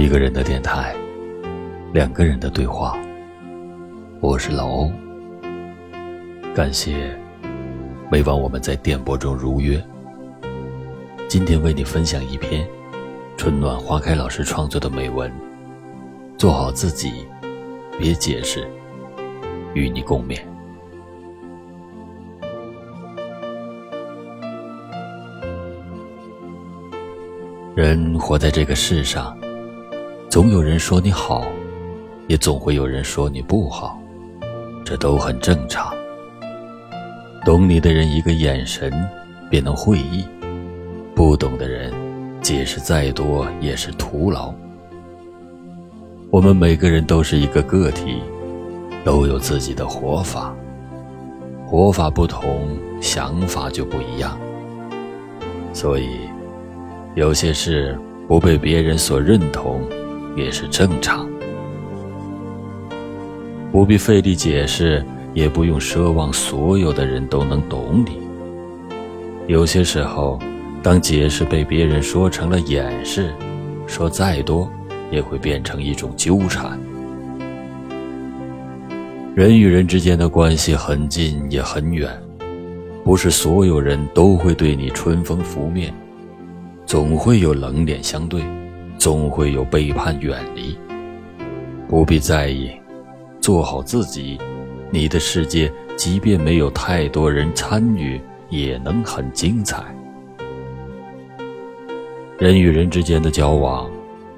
[0.00, 0.96] 一个人的电台，
[1.92, 2.98] 两个人的对话。
[4.18, 4.90] 我是老欧，
[6.54, 7.14] 感谢
[8.10, 9.78] 每晚我们在电波中如约。
[11.28, 12.66] 今天为你分享一篇
[13.36, 15.30] 春暖花开老师创作的美文，
[16.38, 17.26] 做好自己，
[17.98, 18.66] 别解释，
[19.74, 20.40] 与你共勉。
[27.74, 29.36] 人活在这个世上。
[30.30, 31.44] 总有人说你好，
[32.28, 34.00] 也总会有人说你不好，
[34.84, 35.92] 这都很正常。
[37.44, 38.92] 懂你的人一个眼神
[39.50, 40.24] 便能会意，
[41.16, 41.92] 不懂的人
[42.40, 44.54] 解释再多也是徒劳。
[46.30, 48.22] 我们每个人都是一个个体，
[49.04, 50.54] 都有自己的活法，
[51.66, 52.68] 活法不同，
[53.00, 54.38] 想法就不一样。
[55.72, 56.20] 所以，
[57.16, 59.82] 有些事不被别人所认同。
[60.36, 61.28] 也是正常，
[63.72, 68.18] 不必费力解释，也不用奢望所有的人都能懂你。
[69.46, 70.38] 有些时候，
[70.82, 73.34] 当解释被别人说成了掩饰，
[73.86, 74.70] 说再多
[75.10, 76.78] 也会变成一种纠缠。
[79.34, 82.10] 人与人之间的关系很近也很远，
[83.04, 85.92] 不是所有人都会对你春风拂面，
[86.86, 88.42] 总会有冷脸相对。
[89.00, 90.78] 总会有背叛远离，
[91.88, 92.70] 不必在意，
[93.40, 94.38] 做好自己，
[94.90, 98.20] 你的世界即便没有太多人参与，
[98.50, 99.82] 也能很精彩。
[102.36, 103.90] 人与人之间的交往，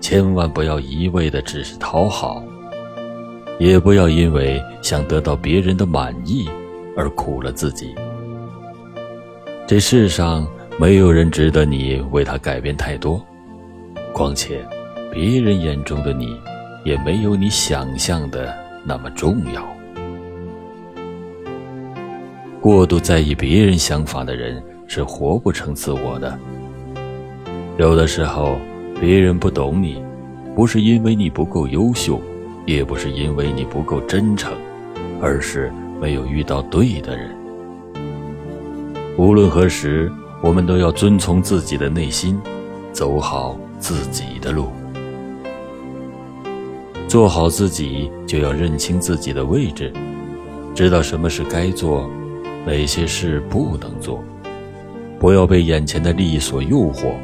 [0.00, 2.42] 千万不要一味的只是讨好，
[3.60, 6.50] 也不要因为想得到别人的满意
[6.96, 7.94] 而苦了自己。
[9.68, 10.44] 这世上
[10.80, 13.24] 没有人值得你为他改变太多。
[14.12, 14.66] 况且，
[15.12, 16.36] 别人眼中的你，
[16.84, 19.66] 也没有你想象的那么重要。
[22.60, 26.36] 过度在意别人想法的人，是活不成自我的。
[27.78, 28.58] 有的时候，
[29.00, 30.02] 别人不懂你，
[30.56, 32.20] 不是因为你不够优秀，
[32.66, 34.52] 也不是因为你不够真诚，
[35.20, 37.30] 而是没有遇到对的人。
[39.16, 40.10] 无论何时，
[40.42, 42.40] 我们都要遵从自己的内心，
[42.92, 43.56] 走好。
[43.78, 44.68] 自己的路，
[47.06, 49.92] 做好自己，就要认清自己的位置，
[50.74, 52.08] 知道什么是该做，
[52.66, 54.22] 哪些事不能做，
[55.18, 57.14] 不要被眼前的利益所诱惑，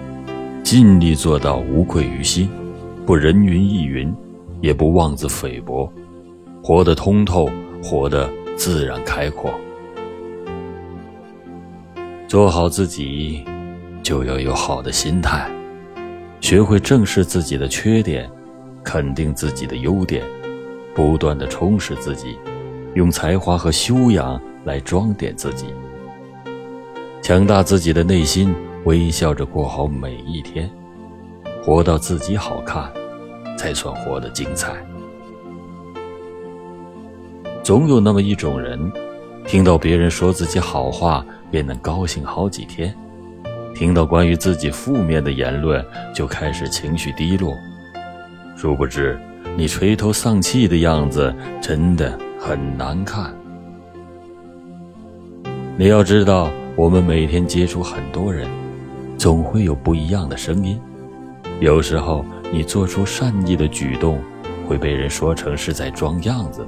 [0.63, 2.49] 尽力做到无愧于心，
[3.05, 4.15] 不人云亦云，
[4.61, 5.93] 也不妄自菲薄，
[6.63, 7.51] 活得通透，
[7.83, 9.53] 活得自然开阔。
[12.27, 13.45] 做好自己，
[14.03, 15.51] 就要有好的心态。
[16.45, 18.31] 学会正视自己的缺点，
[18.85, 20.23] 肯定自己的优点，
[20.95, 22.39] 不断的充实自己，
[22.93, 25.65] 用才华和修养来装点自己，
[27.23, 28.55] 强大自己的内心，
[28.85, 30.71] 微笑着过好每一天，
[31.65, 32.93] 活到自己好看，
[33.57, 34.75] 才算活得精彩。
[37.63, 38.93] 总有那么一种人，
[39.47, 42.95] 听到别人说自己好话，便能高兴好几天。
[43.75, 47.55] 听到关于自己负面的言论，就开始情绪低落。
[48.57, 49.19] 殊不知，
[49.57, 53.35] 你垂头丧气的样子真的很难看。
[55.77, 58.49] 你要知道，我们每天接触很多人，
[59.19, 60.81] 总会有不一样的声音。
[61.59, 64.21] 有时候，你做出善意的举动，
[64.69, 66.63] 会被人说成是在装样子；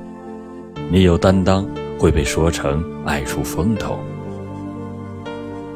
[0.90, 1.64] 你有担当，
[2.00, 3.96] 会被说成爱出风头。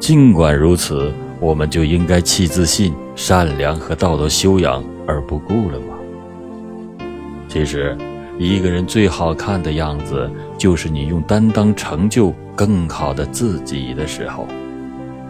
[0.01, 5.99] 尽管如此，我们就应该弃自信、善良和道德修养而不顾了吗？
[7.47, 7.97] 其实，
[8.39, 14.49] 一个人最好看的样子，就是你用担当成就更好的自己的时候，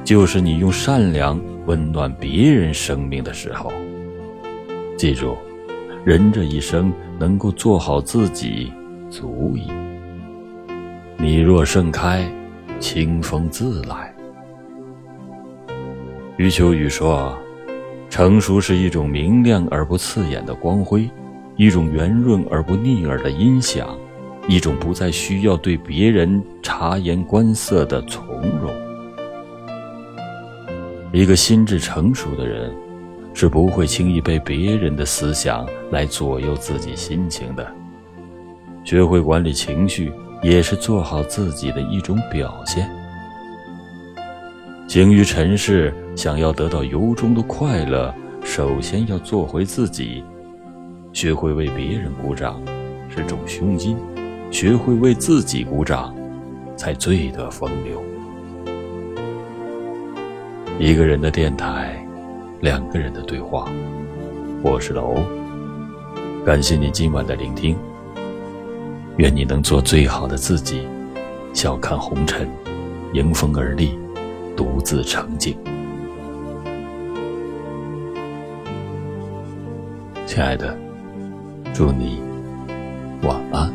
[0.05, 3.73] 就是你用善良温暖别人生命的时候。
[4.97, 5.37] 记住，
[6.05, 8.73] 人这一生能够做好自己，
[9.11, 9.69] 足矣。
[11.17, 12.25] 你若盛开，
[12.79, 14.15] 清风自来。
[16.41, 17.39] 余秋雨说
[18.09, 21.07] ：“成熟是一种明亮而不刺眼的光辉，
[21.57, 23.95] 一种圆润而不腻耳的音响，
[24.49, 28.73] 一种不再需要对别人察言观色的从容。
[31.13, 32.73] 一个心智成熟的人，
[33.35, 37.71] 是不会轻易被别人的思想来左右自己心情的。
[38.83, 40.11] 学会管理情绪，
[40.43, 42.91] 也是做好自己的一种表现。”
[44.89, 48.14] 行于尘世，想要得到由衷的快乐，
[48.44, 50.22] 首先要做回自己，
[51.14, 52.61] 学会为别人鼓掌
[53.08, 53.96] 是种胸襟，
[54.50, 56.14] 学会为自己鼓掌，
[56.76, 58.02] 才最得风流。
[60.78, 62.06] 一个人的电台，
[62.61, 63.67] 两个人的对话。
[64.62, 65.22] 我是老欧，
[66.44, 67.75] 感谢你今晚的聆听。
[69.17, 70.87] 愿你能做最好的自己，
[71.55, 72.46] 笑看红尘，
[73.14, 73.99] 迎风而立，
[74.55, 75.56] 独自成景。
[80.32, 80.79] 亲爱的，
[81.75, 82.21] 祝你
[83.25, 83.69] 晚安。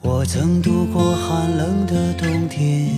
[0.00, 2.88] 我曾度过寒冷的冬天，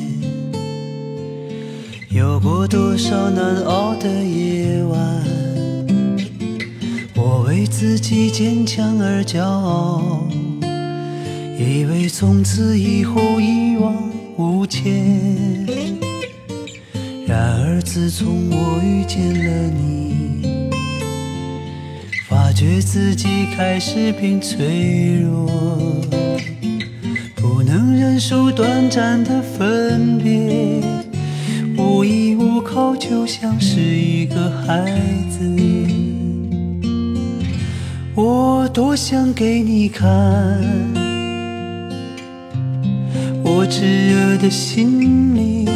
[2.10, 5.24] 有过多少难熬的夜晚。
[7.16, 10.28] 我为自己坚强而骄傲，
[11.58, 13.92] 以为从此以后一往
[14.36, 15.95] 无前。
[17.26, 20.70] 然而自从我遇见了你，
[22.28, 25.50] 发觉自己开始变脆弱，
[27.34, 30.80] 不能忍受短暂的分别，
[31.76, 34.84] 无依无靠，就像是一个孩
[35.28, 35.44] 子。
[38.14, 40.06] 我多想给你看，
[43.42, 45.66] 我炙热的心灵，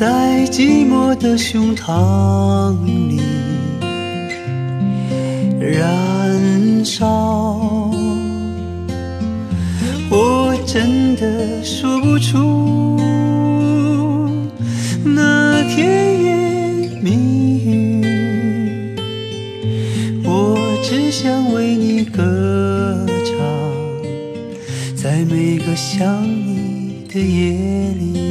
[0.00, 3.20] 在寂寞的胸膛里
[5.60, 7.90] 燃烧。
[10.08, 12.98] 我真的说不出
[15.04, 18.96] 那甜言蜜语。
[20.24, 23.36] 我只想为你歌唱，
[24.96, 28.29] 在每个想你的夜里。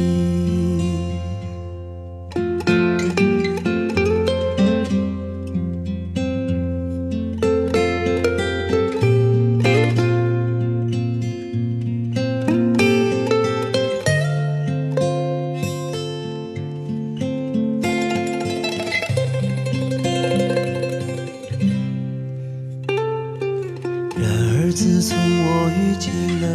[26.10, 26.46] 我遇见了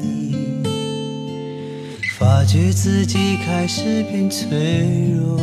[0.00, 0.62] 你，
[2.16, 5.40] 发觉自己开始变脆弱，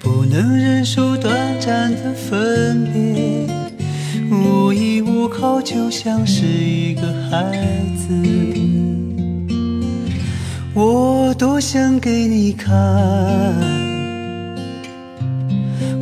[0.00, 3.46] 不能忍受短暂的分别，
[4.30, 7.52] 无依无靠，就像是一个孩
[7.96, 8.06] 子。
[10.74, 12.74] 我多想给你看，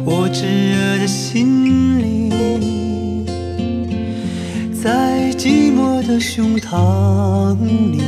[0.04, 2.13] 我炙热的心灵。
[6.06, 8.02] 的胸膛里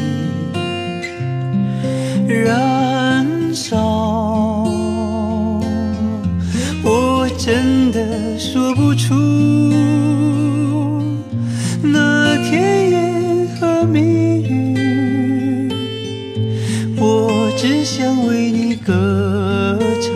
[2.29, 4.69] 燃烧，
[6.85, 9.15] 我真的说不出
[11.83, 14.01] 那甜言和蜜
[14.43, 15.71] 语，
[16.99, 20.11] 我只想为你歌唱，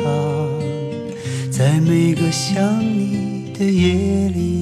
[1.51, 4.60] 在每个想你的夜里。